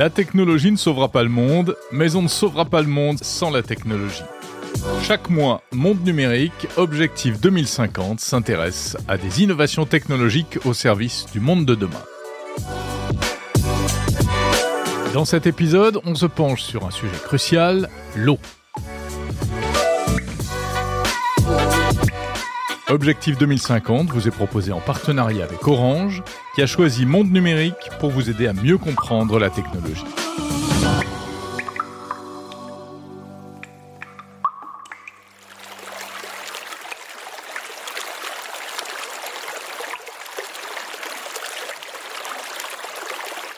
[0.00, 3.50] La technologie ne sauvera pas le monde, mais on ne sauvera pas le monde sans
[3.50, 4.22] la technologie.
[5.02, 11.66] Chaque mois, Monde Numérique, Objectif 2050, s'intéresse à des innovations technologiques au service du monde
[11.66, 12.02] de demain.
[15.12, 18.38] Dans cet épisode, on se penche sur un sujet crucial, l'eau.
[22.90, 26.24] Objectif 2050 vous est proposé en partenariat avec Orange,
[26.56, 30.04] qui a choisi Monde Numérique pour vous aider à mieux comprendre la technologie.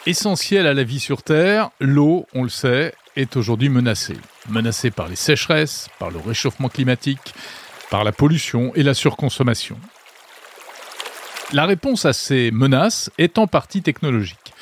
[0.05, 4.19] Essentiel à la vie sur Terre, l'eau, on le sait, est aujourd'hui menacée.
[4.51, 7.33] Menacée par les sécheresses, par le réchauffement climatique,
[7.93, 9.77] par la pollution et la surconsommation.
[11.53, 14.55] La réponse à ces menaces est en partie technologique.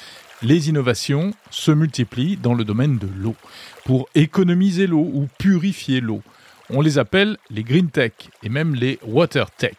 [0.42, 3.36] Les innovations se multiplient dans le domaine de l'eau
[3.84, 6.22] pour économiser l'eau ou purifier l'eau.
[6.70, 9.77] On les appelle les green tech et même les water tech.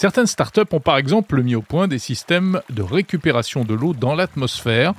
[0.00, 4.14] Certaines startups ont par exemple mis au point des systèmes de récupération de l'eau dans
[4.14, 4.94] l'atmosphère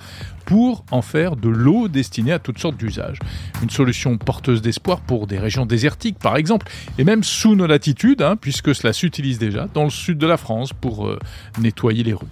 [0.45, 3.17] pour en faire de l'eau destinée à toutes sortes d'usages.
[3.63, 8.21] Une solution porteuse d'espoir pour des régions désertiques par exemple, et même sous nos latitudes,
[8.21, 11.17] hein, puisque cela s'utilise déjà dans le sud de la France pour euh,
[11.61, 12.27] nettoyer les rues.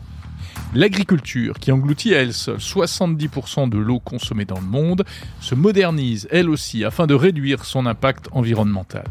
[0.76, 5.06] L'agriculture, qui engloutit à elle seule 70% de l'eau consommée dans le monde,
[5.40, 9.06] se modernise elle aussi afin de réduire son impact environnemental.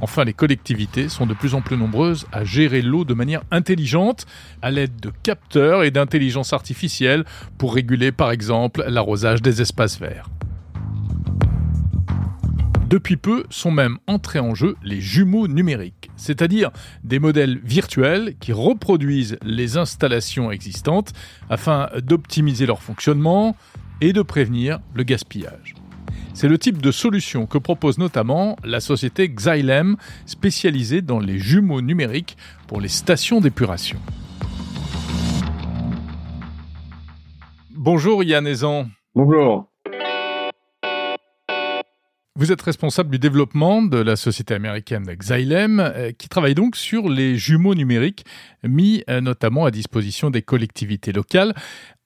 [0.00, 4.26] Enfin, les collectivités sont de plus en plus nombreuses à gérer l'eau de manière intelligente
[4.62, 7.24] à l'aide de capteurs et d'intelligence artificielle
[7.58, 10.28] pour réguler par exemple l'arrosage des espaces verts.
[12.88, 16.70] Depuis peu sont même entrés en jeu les jumeaux numériques, c'est-à-dire
[17.02, 21.12] des modèles virtuels qui reproduisent les installations existantes
[21.50, 23.56] afin d'optimiser leur fonctionnement
[24.00, 25.74] et de prévenir le gaspillage.
[26.36, 31.80] C'est le type de solution que propose notamment la société Xylem, spécialisée dans les jumeaux
[31.80, 32.36] numériques
[32.66, 33.98] pour les stations d'épuration.
[37.70, 38.86] Bonjour Yann Ezan.
[39.14, 39.72] Bonjour.
[42.34, 47.08] Vous êtes responsable du développement de la société américaine Xylem, euh, qui travaille donc sur
[47.08, 48.26] les jumeaux numériques
[48.62, 51.54] mis euh, notamment à disposition des collectivités locales.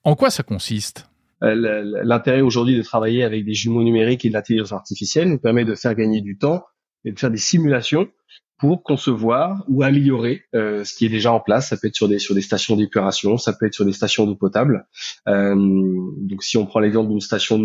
[0.05, 1.10] En quoi ça consiste?
[1.41, 5.75] L'intérêt aujourd'hui de travailler avec des jumeaux numériques et de l'intelligence artificielle nous permet de
[5.75, 6.63] faire gagner du temps
[7.03, 8.07] et de faire des simulations
[8.59, 11.69] pour concevoir ou améliorer euh, ce qui est déjà en place.
[11.69, 14.27] Ça peut être sur des sur des stations d'épuration, ça peut être sur des stations
[14.27, 14.85] d'eau potable.
[15.27, 17.57] Euh, donc si on prend l'exemple d'une station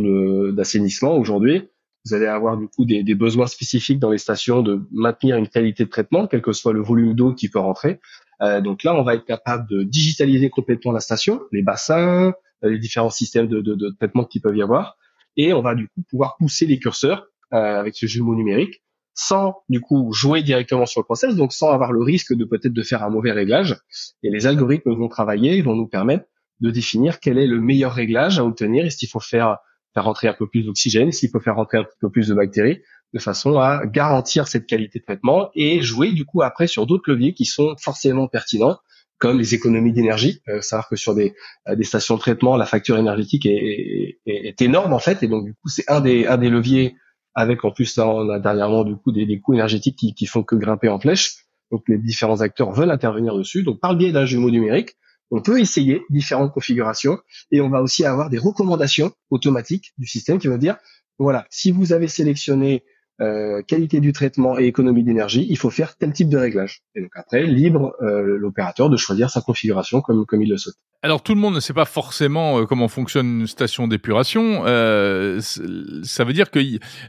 [0.53, 1.69] d'assainissement aujourd'hui,
[2.07, 5.49] vous allez avoir du coup des, des, besoins spécifiques dans les stations de maintenir une
[5.49, 8.01] qualité de traitement, quel que soit le volume d'eau qui peut rentrer.
[8.43, 12.33] Euh, donc là, on va être capable de digitaliser complètement la station, les bassins, euh,
[12.69, 14.97] les différents systèmes de, traitement qu'il peuvent y avoir.
[15.37, 18.83] Et on va du coup pouvoir pousser les curseurs euh, avec ce jumeau numérique
[19.19, 22.75] sans du coup jouer directement sur le process, donc sans avoir le risque de peut-être
[22.75, 23.79] de faire un mauvais réglage.
[24.23, 26.27] Et les algorithmes vont travailler, vont nous permettre
[26.61, 29.57] de définir quel est le meilleur réglage à obtenir et s'il faut faire
[29.95, 32.83] faire rentrer un peu plus d'oxygène, s'il faut faire rentrer un peu plus de bactéries,
[33.15, 37.11] de façon à garantir cette qualité de traitement et jouer du coup après sur d'autres
[37.11, 38.79] leviers qui sont forcément pertinents
[39.19, 40.43] comme les économies d'énergie.
[40.49, 41.35] Euh, savoir que sur des,
[41.69, 45.29] euh, des stations de traitement, la facture énergétique est, est, est, énorme en fait, et
[45.29, 46.97] donc du coup c'est un des, un des leviers
[47.35, 50.43] avec en plus on a dernièrement du coup des, des coûts énergétiques qui, qui font
[50.43, 51.37] que grimper en flèche.
[51.71, 53.63] Donc les différents acteurs veulent intervenir dessus.
[53.63, 54.97] Donc par le biais d'un jumeau numérique,
[55.31, 57.19] on peut essayer différentes configurations
[57.51, 60.77] et on va aussi avoir des recommandations automatiques du système qui vont dire
[61.19, 62.85] voilà, si vous avez sélectionné
[63.21, 66.83] euh, qualité du traitement et économie d'énergie, il faut faire tel type de réglage.
[66.95, 70.75] Et donc après, libre euh, l'opérateur de choisir sa configuration comme, comme il le souhaite.
[71.03, 74.65] Alors tout le monde ne sait pas forcément euh, comment fonctionne une station d'épuration.
[74.65, 76.61] ça veut dire que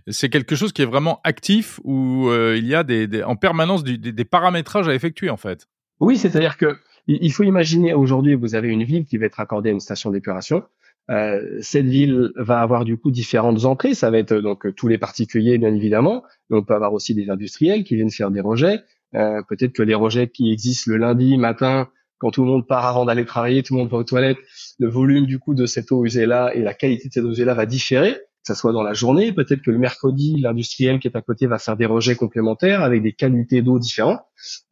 [0.07, 3.97] c'est quelque chose qui est vraiment actif où il y a des, en permanence des,
[3.97, 5.67] des paramétrages à effectuer en fait.
[5.99, 6.77] Oui, c'est-à-dire que
[7.07, 10.11] il faut imaginer aujourd'hui, vous avez une ville qui va être accordée à une station
[10.11, 10.63] d'épuration.
[11.09, 13.93] Euh, cette ville va avoir du coup différentes entrées.
[13.93, 17.29] Ça va être donc tous les particuliers, bien évidemment, mais on peut avoir aussi des
[17.29, 18.81] industriels qui viennent faire des rejets.
[19.15, 22.85] Euh, Peut-être que les rejets qui existent le lundi matin, quand tout le monde part
[22.85, 24.39] avant d'aller travailler, tout le monde va aux toilettes,
[24.79, 27.31] le volume du coup de cette eau usée là et la qualité de cette eau
[27.31, 29.31] usée là va différer, que ça soit dans la journée.
[29.31, 33.01] Peut-être que le mercredi, l'industriel qui est à côté va faire des rejets complémentaires avec
[33.01, 34.21] des qualités d'eau différentes.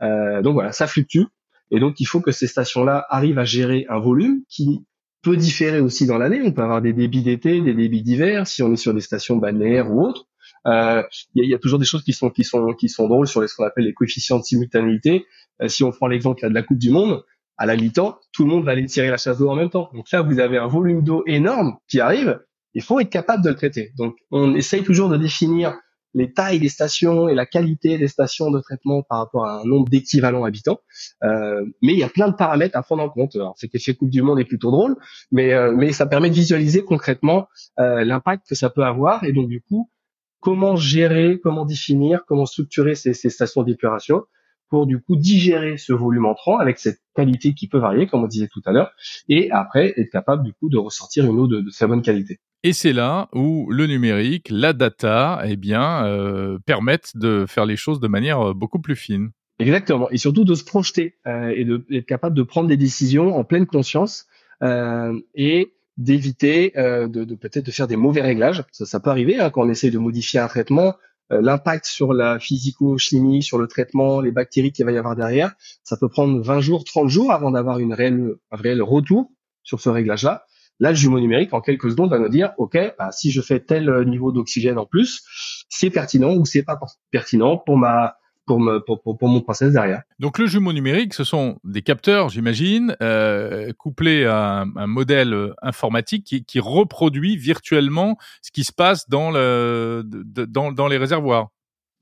[0.01, 1.23] Euh, donc voilà, ça fluctue.
[1.71, 4.85] Et donc il faut que ces stations-là arrivent à gérer un volume qui
[5.25, 6.41] peut différer aussi dans l'année.
[6.43, 9.37] On peut avoir des débits d'été, des débits d'hiver, si on est sur des stations
[9.37, 10.27] balnéaires ou autres.
[10.67, 11.01] Euh,
[11.33, 13.41] il y, y, a toujours des choses qui sont qui sont qui sont drôles sur
[13.41, 15.25] les, ce qu'on appelle les coefficients de simultanéité.
[15.61, 17.23] Euh, si on prend l'exemple de la Coupe du Monde,
[17.57, 19.89] à la mi-temps, tout le monde va aller tirer la chasse d'eau en même temps.
[19.93, 22.39] Donc là, vous avez un volume d'eau énorme qui arrive.
[22.73, 23.91] Il faut être capable de le traiter.
[23.97, 25.75] Donc, on essaye toujours de définir
[26.15, 29.65] les tailles des stations et la qualité des stations de traitement par rapport à un
[29.65, 30.79] nombre d'équivalents habitants.
[31.23, 33.35] Euh, mais il y a plein de paramètres à prendre en compte.
[33.35, 34.95] Alors, cet effet Coupe du Monde est plutôt drôle,
[35.31, 37.47] mais, euh, ça permet de visualiser concrètement
[37.79, 39.23] euh, l'impact que ça peut avoir.
[39.25, 39.91] Et donc, du coup,
[40.39, 44.23] comment gérer, comment définir, comment structurer ces, ces stations d'épuration
[44.69, 48.27] pour du coup digérer ce volume entrant avec cette qualité qui peut varier, comme on
[48.27, 48.91] disait tout à l'heure,
[49.29, 52.39] et après être capable du coup de ressortir une eau de, de très bonne qualité.
[52.65, 57.75] Et c'est là où le numérique, la data, eh bien, euh, permettent de faire les
[57.75, 59.29] choses de manière euh, beaucoup plus fine.
[59.59, 63.43] Exactement, et surtout de se projeter euh, et d'être capable de prendre des décisions en
[63.43, 64.25] pleine conscience
[64.63, 68.63] et d'éviter de, peut-être de faire des mauvais réglages.
[68.71, 70.95] Ça, peut arriver hein, quand on essaie de modifier un traitement.
[71.29, 75.53] L'impact sur la physico-chimie, sur le traitement, les bactéries qu'il va y avoir derrière,
[75.83, 79.29] ça peut prendre 20 jours, 30 jours avant d'avoir un réel retour
[79.61, 80.45] sur ce réglage-là.
[80.79, 83.59] Là, le jumeau numérique, en quelques secondes, va nous dire, OK, bah, si je fais
[83.59, 85.23] tel euh, niveau d'oxygène en plus,
[85.69, 86.77] c'est pertinent ou c'est pas
[87.11, 90.03] pertinent pour ma pour, me, pour, pour, mon process derrière.
[90.19, 95.53] Donc le jumeau numérique, ce sont des capteurs, j'imagine, euh, couplés à un, un, modèle
[95.63, 101.49] informatique qui, qui, reproduit virtuellement ce qui se passe dans, le, dans, dans les réservoirs.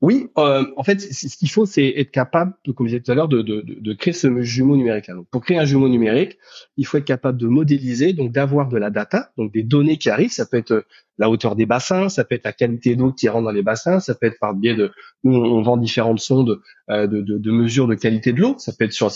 [0.04, 3.14] Oui, euh, en fait, ce qu'il faut, c'est être capable, comme je disais tout à
[3.14, 5.08] l'heure, de, créer ce jumeau numérique.
[5.08, 6.36] Donc, pour créer un jumeau numérique,
[6.76, 10.10] il faut être capable de modéliser, donc d'avoir de la data, donc des données qui
[10.10, 10.30] arrivent.
[10.30, 10.82] Ça peut être euh,
[11.16, 13.98] la hauteur des bassins, ça peut être la qualité d'eau qui rentre dans les bassins,
[13.98, 14.92] ça peut être par biais de,
[15.22, 16.60] nous on vend différentes sondes
[16.90, 18.56] euh, de, de, de mesures de qualité de l'eau.
[18.58, 19.10] Ça peut être sur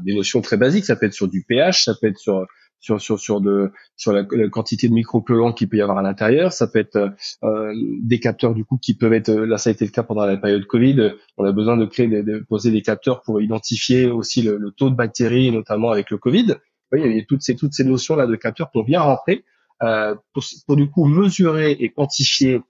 [0.00, 2.46] des notions très basiques, ça peut être sur du pH, ça peut être sur
[2.80, 6.52] sur sur sur de sur la, quantité de micropolluants qu'il peut y avoir à l'intérieur.
[6.52, 7.12] Ça peut être
[7.44, 7.72] euh,
[8.02, 10.36] des capteurs du coup qui peuvent être là ça a été le cas pendant la
[10.36, 11.12] période Covid.
[11.36, 14.90] On a besoin de créer de poser des capteurs pour identifier aussi le, le, taux
[14.90, 16.56] de bactéries notamment avec le Covid.
[16.92, 19.44] Oui, il y a toutes ces toutes ces notions là de capteurs ont bien rentré
[19.82, 22.62] euh, pour, pour du coup mesurer et quantifier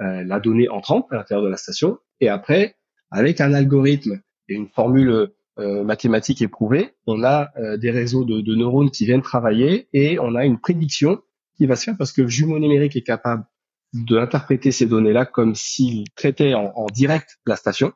[0.00, 2.76] euh, la donnée entrante à l'intérieur de la station et après
[3.10, 8.40] avec un algorithme et une formule euh, mathématiques éprouvées, on a euh, des réseaux de,
[8.40, 11.20] de, neurones qui viennent travailler et on a une prédiction
[11.56, 13.44] qui va se faire parce que le jumeau numérique est capable
[13.92, 17.92] d'interpréter ces données-là comme s'il traitait en, en, direct la station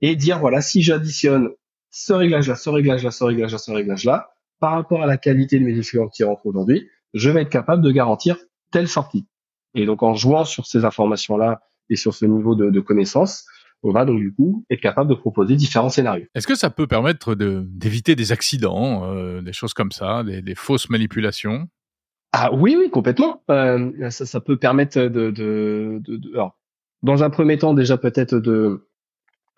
[0.00, 1.50] et dire voilà si j'additionne
[1.90, 5.76] ce réglage-là, ce réglage-là, ce réglage-là, ce réglage-là par rapport à la qualité de mes
[5.76, 8.38] effluents qui rentrent aujourd'hui, je vais être capable de garantir
[8.70, 9.26] telle sortie.
[9.74, 11.60] Et donc en jouant sur ces informations-là
[11.90, 13.44] et sur ce niveau de, de connaissance,
[13.82, 16.26] on va donc du coup être capable de proposer différents scénarios.
[16.34, 20.54] Est-ce que ça peut permettre d'éviter des accidents, euh, des choses comme ça, des, des
[20.54, 21.68] fausses manipulations?
[22.32, 23.42] Ah oui, oui, complètement.
[23.50, 26.56] Euh, ça, ça, peut permettre de, de, de, de alors,
[27.02, 28.88] dans un premier temps déjà peut-être de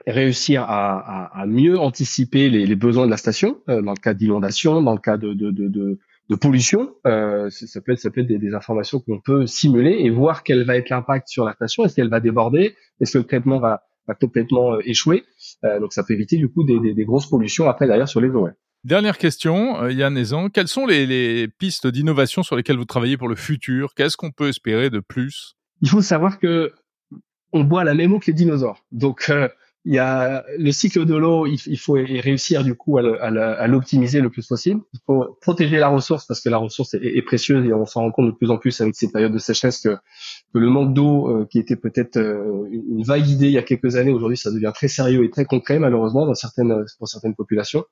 [0.07, 4.01] réussir à, à, à mieux anticiper les, les, besoins de la station euh, dans le
[4.01, 6.95] cas d'inondation, dans le cas de, de, de, de pollution.
[7.07, 10.43] Euh, ça peut être, ça peut être des, des informations qu'on peut simuler et voir
[10.43, 11.85] quel va être l'impact sur la station.
[11.85, 12.75] Est-ce qu'elle va déborder?
[13.01, 15.25] Est-ce que le traitement va va complètement euh, échouer.
[15.65, 18.21] Euh, donc ça peut éviter du coup des, des, des grosses pollutions après derrière sur
[18.21, 18.49] les eaux.
[18.85, 23.17] Dernière question, euh, Yann Ezan, quelles sont les, les pistes d'innovation sur lesquelles vous travaillez
[23.17, 23.95] pour le futur?
[23.95, 25.55] Qu'est-ce qu'on peut espérer de plus?
[25.81, 26.73] Il faut savoir que
[27.53, 28.85] on boit la même eau que les dinosaures.
[28.93, 29.49] Donc euh,
[29.87, 34.31] il y a le cycle de l'eau, il, faut réussir du coup à l'optimiser le
[34.31, 34.81] plus possible.
[34.95, 38.11] Il faut protéger la ressource parce que la ressource est, précieuse et on s'en rend
[38.11, 39.97] compte de plus en plus avec ces périodes de sécheresse que,
[40.55, 43.97] le manque d'eau, euh, qui était peut-être euh, une vague idée il y a quelques
[43.97, 47.85] années, aujourd'hui ça devient très sérieux et très concret malheureusement dans certaines pour certaines populations.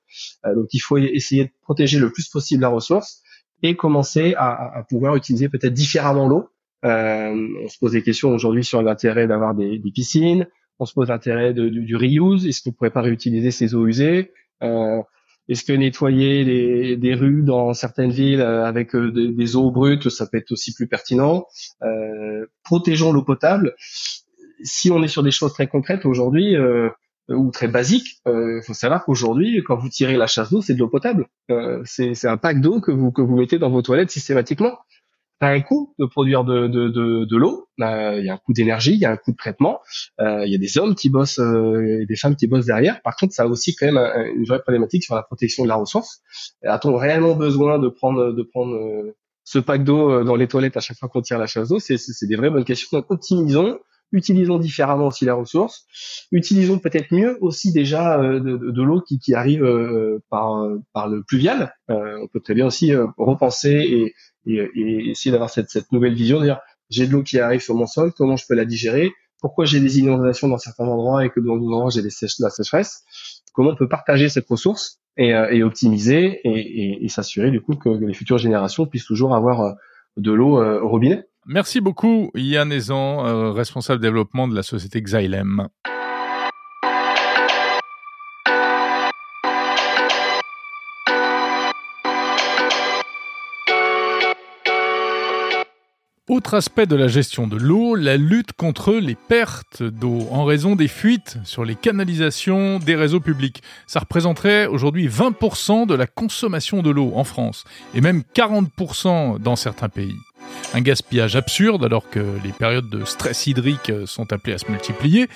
[0.47, 3.21] Euh, donc il faut essayer de protéger le plus possible la ressource
[3.61, 6.49] et commencer à, pouvoir utiliser peut-être différemment l'eau.
[6.83, 10.47] on se pose des questions aujourd'hui sur l'intérêt d'avoir des piscines
[10.79, 12.45] on se pose l'intérêt du, reuse.
[12.47, 14.31] Est-ce qu'on pourrait pas réutiliser ces eaux usées?
[14.63, 15.01] Euh,
[15.49, 20.09] Est-ce que nettoyer les, des rues dans certaines villes euh, avec euh, des, eaux brutes,
[20.09, 21.45] ça peut être aussi plus pertinent?
[21.83, 23.75] Euh, Protégeons l'eau potable.
[24.63, 26.55] Si on est sur des choses très concrètes aujourd'hui
[27.27, 30.79] ou très basiques, il faut savoir qu'aujourd'hui, quand vous tirez la chasse d'eau, c'est de
[30.79, 31.27] l'eau potable.
[31.83, 34.77] c'est un pack d'eau que vous que vous mettez dans vos toilettes systématiquement
[35.43, 38.37] a un coût de produire de, de, de, de l'eau, euh, il y a un
[38.37, 39.79] coût d'énergie, il y a un coût de traitement,
[40.19, 43.01] euh, il y a des hommes qui bossent euh, et des femmes qui bossent derrière.
[43.01, 43.97] Par contre, ça a aussi quand même
[44.35, 46.21] une vraie problématique sur la protection de la ressource.
[46.63, 48.77] A-t-on réellement besoin de prendre, de prendre
[49.43, 51.79] ce pack d'eau dans les toilettes à chaque fois qu'on tire la chasse d'eau?
[51.79, 51.97] C'est
[52.27, 52.89] des vraies bonnes questions.
[52.97, 53.79] Donc, optimisons,
[54.13, 55.85] utilisons différemment aussi la ressource,
[56.31, 59.67] utilisons peut-être mieux aussi déjà de, de, l'eau qui, arrive
[60.29, 61.73] par, par le pluvial.
[61.89, 64.13] on peut très bien aussi repenser
[64.45, 67.87] et essayer d'avoir cette, nouvelle vision, de dire j'ai de l'eau qui arrive sur mon
[67.87, 71.39] sol, comment je peux la digérer, pourquoi j'ai des inondations dans certains endroits et que
[71.39, 73.03] dans d'autres endroits j'ai des la sécheresse,
[73.53, 78.37] comment on peut partager cette ressource et, optimiser et, s'assurer du coup que, les futures
[78.37, 79.75] générations puissent toujours avoir
[80.17, 81.25] de l'eau au robinet?
[81.45, 85.67] Merci beaucoup Yann Ezan, responsable développement de la société Xylem.
[96.29, 100.77] Autre aspect de la gestion de l'eau, la lutte contre les pertes d'eau en raison
[100.77, 103.61] des fuites sur les canalisations des réseaux publics.
[103.85, 109.57] Ça représenterait aujourd'hui 20% de la consommation de l'eau en France et même 40% dans
[109.57, 110.15] certains pays.
[110.73, 115.29] Un gaspillage absurde alors que les périodes de stress hydrique sont appelées à se multiplier.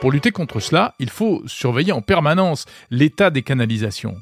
[0.00, 4.16] Pour lutter contre cela, il faut surveiller en permanence l'état des canalisations.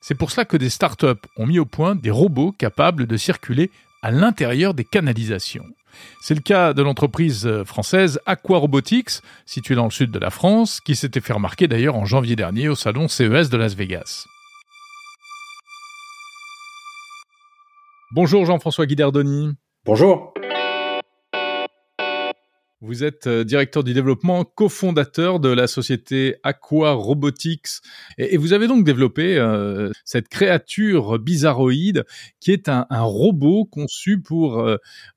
[0.00, 1.06] C'est pour cela que des startups
[1.36, 3.70] ont mis au point des robots capables de circuler
[4.02, 5.64] à l'intérieur des canalisations.
[6.20, 10.80] C'est le cas de l'entreprise française Aqua Robotics, située dans le sud de la France,
[10.80, 14.26] qui s'était fait remarquer d'ailleurs en janvier dernier au salon CES de Las Vegas.
[18.16, 19.54] Bonjour Jean-François Guidardoni.
[19.84, 20.34] Bonjour.
[22.80, 27.80] Vous êtes euh, directeur du développement, cofondateur de la société Aqua Robotics,
[28.16, 32.04] et, vous avez donc développé euh, cette créature bizarroïde
[32.38, 34.64] qui est un, robot conçu pour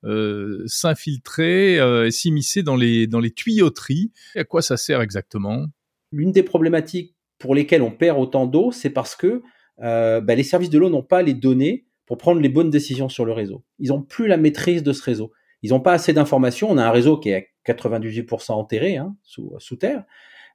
[0.02, 4.10] euh, s'infiltrer et s'immiscer dans les, dans les tuyauteries.
[4.34, 5.66] À quoi ça sert exactement?
[6.10, 9.40] L'une des problématiques pour lesquelles on perd autant d'eau, c'est parce que
[9.78, 13.24] bah, les services de l'eau n'ont pas les données pour prendre les bonnes décisions sur
[13.24, 13.62] le réseau.
[13.78, 15.30] Ils n'ont plus la maîtrise de ce réseau.
[15.62, 16.70] Ils n'ont pas assez d'informations.
[16.70, 20.04] On a un réseau qui est 98% enterrés hein, sous, sous, terre.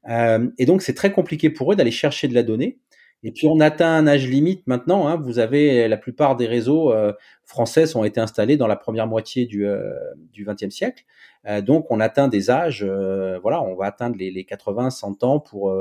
[0.09, 2.79] Euh, et donc, c'est très compliqué pour eux d'aller chercher de la donnée.
[3.21, 5.07] Et puis, on atteint un âge limite maintenant.
[5.07, 5.15] Hein.
[5.15, 7.13] Vous avez la plupart des réseaux euh,
[7.45, 9.93] français ont été installés dans la première moitié du, euh,
[10.31, 11.05] du 20e siècle.
[11.45, 15.23] Euh, donc, on atteint des âges, euh, voilà, on va atteindre les, les 80, 100
[15.23, 15.71] ans pour,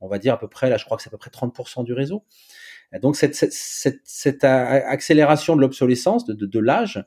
[0.00, 1.84] on va dire à peu près, là, je crois que c'est à peu près 30%
[1.84, 2.24] du réseau.
[3.02, 7.04] Donc, cette, accélération de l'obsolescence, de, l'âge,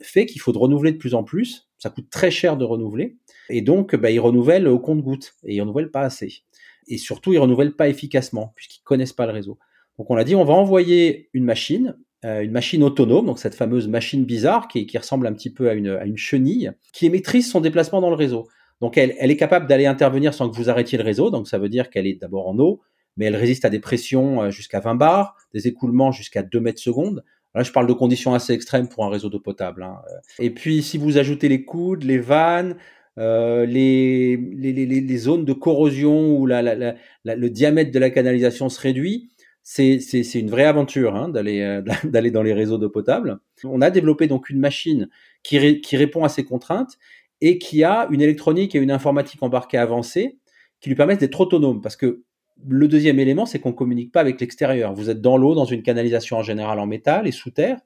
[0.00, 3.16] fait qu'il faut de renouveler de plus en plus ça coûte très cher de renouveler.
[3.48, 6.44] Et donc, bah, ils renouvellent au compte-goutte et ils renouvellent pas assez.
[6.86, 9.58] Et surtout, ils renouvellent pas efficacement puisqu'ils connaissent pas le réseau.
[9.98, 13.56] Donc, on a dit, on va envoyer une machine, euh, une machine autonome, donc cette
[13.56, 17.50] fameuse machine bizarre qui, ressemble un petit peu à une, à une, chenille, qui maîtrise
[17.50, 18.46] son déplacement dans le réseau.
[18.80, 21.30] Donc, elle, elle est capable d'aller intervenir sans que vous arrêtiez le réseau.
[21.30, 22.80] Donc, ça veut dire qu'elle est d'abord en eau,
[23.16, 26.80] mais elle résiste à des pressions euh, jusqu'à 20 bars, des écoulements jusqu'à 2 mètres
[26.80, 27.24] secondes.
[27.54, 29.82] Là, je parle de conditions assez extrêmes pour un réseau d'eau potable.
[29.82, 29.98] Hein.
[30.38, 32.76] Et puis, si vous ajoutez les coudes, les vannes,
[33.18, 39.28] euh, les, zones de corrosion où le diamètre de la canalisation se réduit,
[39.62, 39.98] c'est
[40.34, 43.38] une vraie aventure hein, d'aller euh, d'aller dans les réseaux d'eau potable.
[43.64, 45.08] On a développé donc une machine
[45.42, 46.98] qui, qui répond à ces contraintes
[47.40, 50.38] et qui a une électronique et une informatique embarquée avancée
[50.80, 52.22] qui lui permettent d'être autonome parce que
[52.68, 54.94] le deuxième élément, c'est qu'on communique pas avec l'extérieur.
[54.94, 57.78] Vous êtes dans l'eau, dans une canalisation en général en métal et sous terre.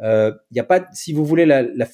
[0.00, 1.46] Euh, y a pas, si vous voulez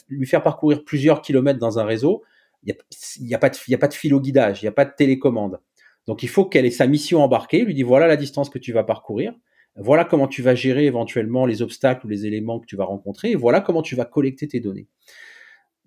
[0.09, 2.23] lui faire parcourir plusieurs kilomètres dans un réseau,
[2.65, 2.75] il
[3.21, 4.93] n'y a, pas de, a pas de fil au guidage, il n'y a pas de
[4.97, 5.61] télécommande.
[6.07, 8.73] Donc il faut qu'elle ait sa mission embarquée, lui dit voilà la distance que tu
[8.73, 9.35] vas parcourir,
[9.77, 13.33] voilà comment tu vas gérer éventuellement les obstacles ou les éléments que tu vas rencontrer,
[13.33, 14.89] et voilà comment tu vas collecter tes données.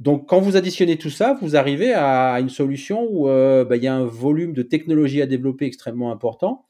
[0.02, 3.84] Donc, quand vous additionnez tout ça, vous arrivez à une solution où euh, bah, il
[3.84, 6.66] y a un volume de technologie à développer extrêmement important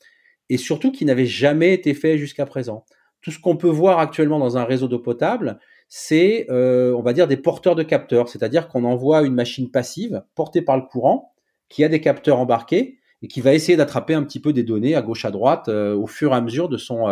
[0.50, 2.84] et surtout qui n'avait jamais été fait jusqu'à présent.
[3.22, 7.14] Tout ce qu'on peut voir actuellement dans un réseau d'eau potable, c'est, euh, on va
[7.14, 11.32] dire, des porteurs de capteurs, c'est-à-dire qu'on envoie une machine passive portée par le courant
[11.70, 14.94] qui a des capteurs embarqués et qui va essayer d'attraper un petit peu des données
[14.94, 17.08] à gauche à droite euh, au fur et à mesure de son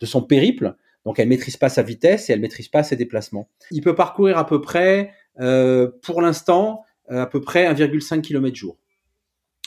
[0.00, 0.74] de son périple.
[1.04, 3.48] Donc, elle maîtrise pas sa vitesse et elle maîtrise pas ses déplacements.
[3.70, 8.78] Il peut parcourir à peu près pour l'instant, euh, à peu près 1,5 km jour.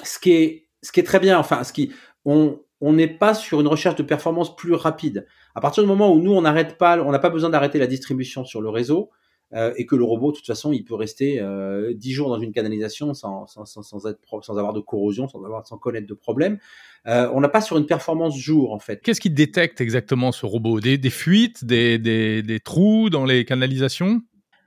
[0.03, 1.37] Ce qui est, très bien.
[1.37, 1.91] Enfin, ce qui,
[2.25, 5.27] on, n'est pas sur une recherche de performance plus rapide.
[5.55, 7.87] À partir du moment où nous, on n'arrête pas, on n'a pas besoin d'arrêter la
[7.87, 9.09] distribution sur le réseau,
[9.53, 12.39] euh, et que le robot, de toute façon, il peut rester euh, 10 jours dans
[12.39, 16.13] une canalisation sans, sans, sans, être, sans avoir de corrosion, sans, avoir, sans connaître de
[16.13, 16.59] problème.
[17.07, 19.01] Euh, on n'a pas sur une performance jour, en fait.
[19.01, 20.79] Qu'est-ce qui détecte exactement ce robot?
[20.79, 24.21] Des, fuites, des, des trous dans les canalisations?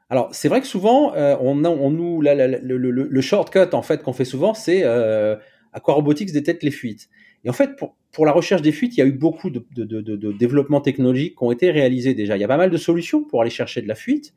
[0.08, 4.02] Alors, c'est vrai que souvent, euh, on, on, nous, le, le, le, shortcut en fait
[4.02, 5.34] qu'on fait souvent, c'est euh,
[5.72, 7.08] Aquarobotics détecte les fuites.
[7.44, 9.64] Et en fait, pour, pour la recherche des fuites, il y a eu beaucoup de,
[9.74, 12.36] de, de, de développements technologiques qui ont été réalisés déjà.
[12.36, 14.32] Il y a pas mal de solutions pour aller chercher de la fuite,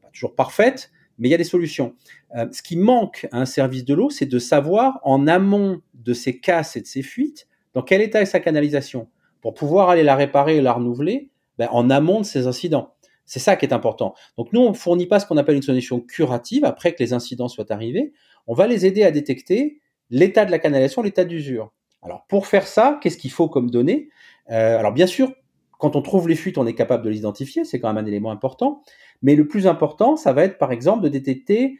[0.00, 1.94] pas toujours parfaite, mais il y a des solutions.
[2.36, 6.14] Euh, ce qui manque à un service de l'eau, c'est de savoir en amont de
[6.14, 9.08] ces casses et de ces fuites, dans quel état est sa canalisation,
[9.40, 12.94] pour pouvoir aller la réparer et la renouveler ben, en amont de ces incidents.
[13.24, 14.14] C'est ça qui est important.
[14.36, 17.48] Donc nous, on fournit pas ce qu'on appelle une solution curative après que les incidents
[17.48, 18.12] soient arrivés.
[18.46, 21.72] On va les aider à détecter l'état de la canalisation, l'état d'usure.
[22.02, 24.08] Alors pour faire ça, qu'est-ce qu'il faut comme données?
[24.48, 25.32] Alors bien sûr,
[25.78, 28.06] quand on trouve les fuites, on est capable de les identifier, c'est quand même un
[28.06, 28.82] élément important.
[29.22, 31.78] Mais le plus important, ça va être par exemple de détecter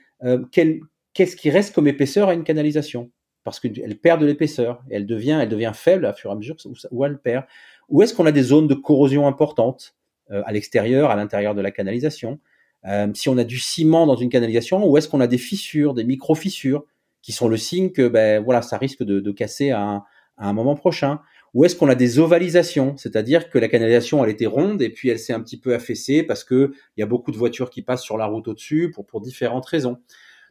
[0.52, 3.11] qu'est-ce qui reste comme épaisseur à une canalisation
[3.44, 6.56] parce qu'elle perd de l'épaisseur elle devient, elle devient faible à fur et à mesure
[6.92, 7.44] où, elle perd.
[7.88, 9.96] Où est-ce qu'on a des zones de corrosion importantes?
[9.96, 10.01] euh,
[10.44, 12.40] à l'extérieur, à l'intérieur de la canalisation
[12.86, 15.94] euh, Si on a du ciment dans une canalisation, où est-ce qu'on a des fissures,
[15.94, 16.84] des micro-fissures,
[17.22, 20.04] qui sont le signe que ben voilà, ça risque de, casser à
[20.38, 21.20] un, moment prochain?
[21.54, 25.10] Où est-ce qu'on a des ovalisations, c'est-à-dire que la canalisation elle était ronde et puis
[25.10, 27.82] elle s'est un petit peu affaissée parce que il y a beaucoup de voitures qui
[27.82, 29.98] passent sur la route au-dessus pour pour différentes raisons.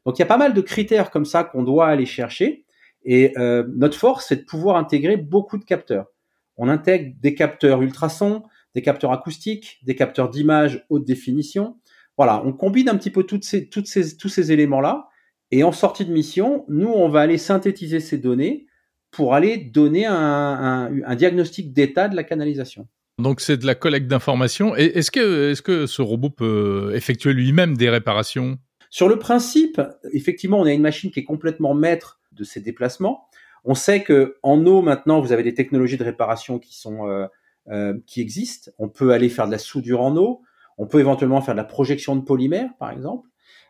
[0.05, 2.65] Donc il y a pas mal de critères comme ça qu'on doit aller chercher.
[3.03, 6.07] Et euh, notre force, c'est de pouvoir intégrer beaucoup de capteurs.
[6.57, 8.43] On intègre des capteurs ultrasons,
[8.75, 11.77] des capteurs acoustiques, des capteurs d'image haute définition.
[12.17, 15.07] Voilà, on combine un petit peu toutes ces, toutes ces, tous ces éléments-là.
[15.51, 18.67] Et en sortie de mission, nous, on va aller synthétiser ces données
[19.11, 22.87] pour aller donner un, un, un diagnostic d'état de la canalisation.
[23.17, 24.75] Donc c'est de la collecte d'informations.
[24.75, 28.57] Est-ce que, est-ce que ce robot peut effectuer lui-même des réparations?
[28.89, 29.81] Sur le principe,
[30.13, 33.27] effectivement, on a une machine qui est complètement maître de ces déplacements.
[33.63, 37.27] On sait que en eau maintenant, vous avez des technologies de réparation qui sont euh,
[37.69, 38.71] euh, qui existent.
[38.79, 40.41] On peut aller faire de la soudure en eau.
[40.77, 43.29] On peut éventuellement faire de la projection de polymère, par exemple.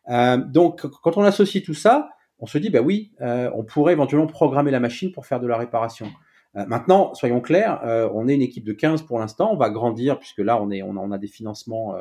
[0.10, 4.26] Euh, donc, quand on associe tout ça, on se dit, bah oui, on pourrait éventuellement
[4.26, 6.08] programmer la machine pour faire de la réparation.
[6.56, 7.82] maintenant, soyons clairs,
[8.16, 9.52] on est une équipe de 15 pour l'instant.
[9.54, 11.96] On va grandir puisque là, on est, on a, on a des financements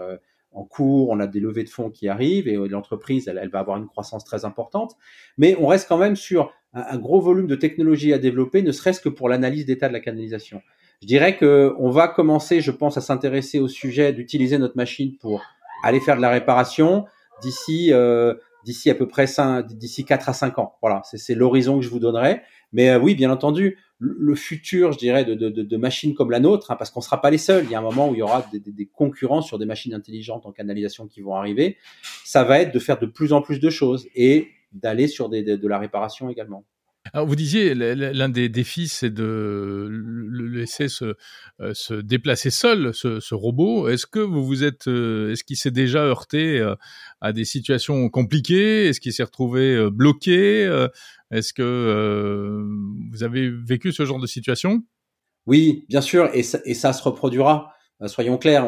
[0.53, 3.59] en cours, on a des levées de fonds qui arrivent et l'entreprise, elle, elle, va
[3.59, 4.97] avoir une croissance très importante.
[5.37, 9.01] Mais on reste quand même sur un, gros volume de technologie à développer, ne serait-ce
[9.01, 10.63] que pour l'analyse d'état de la canalisation.
[11.03, 15.17] Je dirais que on va commencer, je pense, à s'intéresser au sujet d'utiliser notre machine
[15.17, 15.43] pour
[15.83, 17.07] aller faire de la réparation
[17.43, 19.25] d'ici euh, d'ici à peu près
[19.65, 20.75] d'ici 4 à 5 ans.
[20.83, 22.43] Voilà, c'est l'horizon que je vous donnerai.
[22.73, 26.77] Mais euh, oui, bien entendu, le futur, je dirais, de, machines comme la nôtre, hein,
[26.77, 27.65] parce qu'on ne sera pas les seuls.
[27.65, 29.95] Il y a un moment où il y aura des, des, concurrents sur des machines
[29.95, 31.77] intelligentes en canalisation qui vont arriver.
[32.25, 35.43] Ça va être de faire de plus en plus de choses et d'aller sur des,
[35.43, 36.65] de la réparation également.
[37.13, 41.17] Alors vous disiez, l'un des défis, c'est de le laisser se,
[41.61, 43.89] euh, se déplacer seul, ce, ce robot.
[43.89, 46.75] Est-ce que vous vous êtes, euh, est-ce qu'il s'est déjà heurté euh,
[47.21, 48.87] à des situations compliquées?
[48.87, 50.65] Est-ce qu'il s'est retrouvé bloqué
[51.31, 52.65] Est-ce que
[53.13, 54.83] vous avez vécu ce genre de situation?
[55.47, 57.75] Oui, bien sûr, et ça, et ça se reproduira.
[58.07, 58.67] Soyons clairs.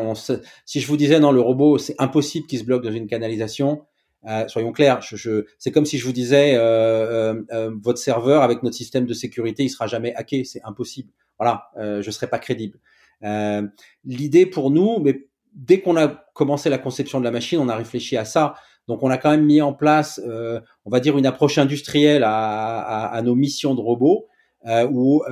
[0.67, 3.87] Si je vous disais non, le robot, c'est impossible qu'il se bloque dans une canalisation.
[4.29, 7.99] Euh, soyons clairs, je, je, c'est comme si je vous disais euh, euh, euh, votre
[7.99, 11.11] serveur avec notre système de sécurité, il sera jamais hacké, c'est impossible.
[11.39, 12.79] Voilà, euh, je serai pas crédible.
[14.05, 17.77] L'idée pour nous, mais dès qu'on a commencé la conception de la machine, on a
[17.77, 18.55] réfléchi à ça.
[18.89, 20.21] Donc on a quand même mis en place,
[20.85, 24.27] on va dire une approche industrielle à, à, à nos missions de robots,
[24.91, 25.23] où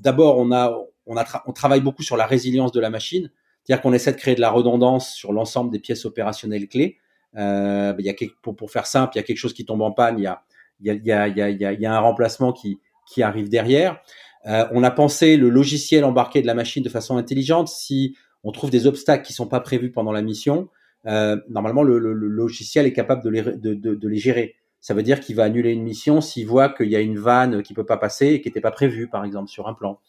[0.00, 3.30] d'abord on a on, a on travaille beaucoup sur la résilience de la machine,
[3.64, 6.98] c'est-à-dire qu'on essaie de créer de la redondance sur l'ensemble des pièces opérationnelles clés.
[7.36, 9.82] Euh, il y a pour, pour faire simple, il y a quelque chose qui tombe
[9.82, 10.42] en panne, il y a,
[10.80, 12.80] il y a, il y a, il y a, il y a un remplacement qui,
[13.06, 14.00] qui arrive derrière.
[14.46, 17.68] Euh, on a pensé le logiciel embarqué de la machine de façon intelligente.
[17.68, 20.68] Si on trouve des obstacles qui sont pas prévus pendant la mission,
[21.06, 24.54] euh, normalement le, le, le, logiciel est capable de les, de, de, de les gérer.
[24.80, 27.62] Ça veut dire qu'il va annuler une mission s'il voit qu'il y a une vanne
[27.62, 30.00] qui peut pas passer et qui n'était pas prévue, par exemple, sur un plan.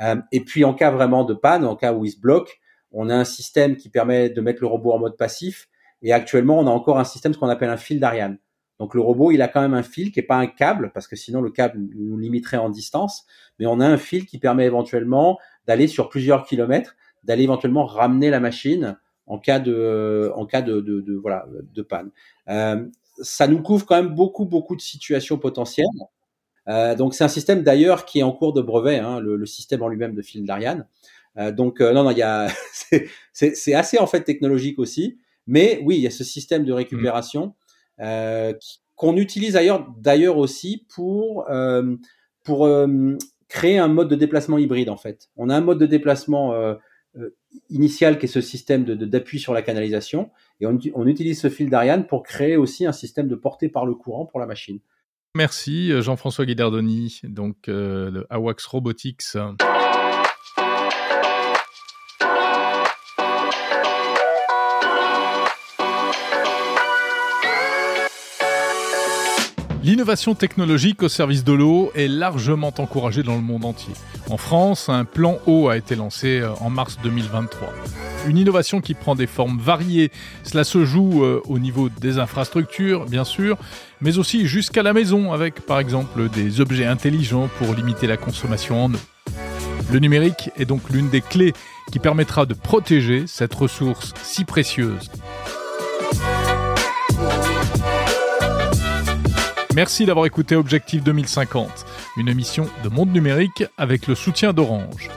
[0.00, 2.60] Euh, et puis en cas vraiment de panne, en cas où il se bloque,
[2.92, 5.68] on a un système qui permet de mettre le robot en mode passif
[6.02, 8.38] et actuellement, on a encore un système, ce qu'on appelle un fil d'Ariane.
[8.78, 11.06] Donc le robot, il a quand même un fil qui est pas un câble, parce
[11.06, 13.24] que sinon le câble nous limiterait en distance,
[13.58, 18.30] mais on a un fil qui permet éventuellement d'aller sur plusieurs kilomètres, d'aller éventuellement ramener
[18.30, 22.10] la machine en cas de, en cas de, de, de voilà, de panne.
[22.48, 22.84] Euh,
[23.20, 25.86] ça nous couvre quand même beaucoup, beaucoup de situations potentielles.
[26.68, 29.46] Euh, donc c'est un système d'ailleurs qui est en cours de brevet, hein, le, le,
[29.46, 30.86] système en lui-même de fil d'Ariane.
[31.38, 32.48] Euh, donc euh, non, non, il y a,
[33.32, 35.18] c'est assez en fait technologique aussi.
[35.46, 37.54] Mais oui, il y a ce système de récupération
[38.00, 38.54] euh,
[38.96, 41.96] qu'on utilise d'ailleurs d'ailleurs aussi pour euh,
[42.44, 43.16] pour euh,
[43.48, 45.28] créer un mode de déplacement hybride en fait.
[45.36, 46.54] On a un mode de déplacement
[47.68, 51.50] initial qui est ce système de d'appui sur la canalisation et on, on utilise ce
[51.50, 54.78] fil d'Ariane pour créer aussi un système de portée par le courant pour la machine.
[55.34, 59.36] Merci Jean-François Guidardoni, donc de AWAX Robotics.
[69.82, 73.92] L'innovation technologique au service de l'eau est largement encouragée dans le monde entier.
[74.30, 77.68] En France, un plan eau a été lancé euh, en mars 2023.
[78.28, 80.12] Une innovation qui prend des formes variées.
[80.44, 83.58] Cela se joue euh, au niveau des infrastructures, bien sûr,
[84.00, 88.84] mais aussi jusqu'à la maison avec par exemple des objets intelligents pour limiter la consommation
[88.84, 88.98] en eau.
[89.92, 91.54] Le numérique est donc l'une des clés
[91.90, 95.10] qui permettra de protéger cette ressource si précieuse.
[99.74, 101.86] Merci d'avoir écouté Objectif 2050,
[102.18, 105.08] une émission de Monde Numérique avec le soutien d'Orange.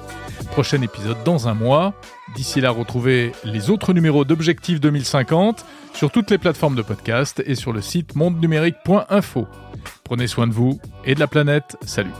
[0.51, 1.93] Prochain épisode dans un mois.
[2.35, 7.55] D'ici là, retrouvez les autres numéros d'Objectif 2050 sur toutes les plateformes de podcast et
[7.55, 9.45] sur le site mondenumérique.info.
[10.05, 11.75] Prenez soin de vous et de la planète.
[11.85, 12.11] Salut